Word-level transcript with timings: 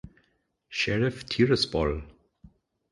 Sheriff 0.79 1.29
Tiraspol 1.29 2.01